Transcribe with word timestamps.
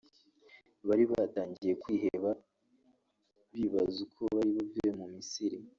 bari 0.87 1.03
batangiye 1.11 1.73
kwiheba 1.81 2.31
bibaza 3.53 3.97
uko 4.05 4.21
bari 4.35 4.51
buve 4.57 4.89
mu 4.97 5.05
Misiri 5.15 5.57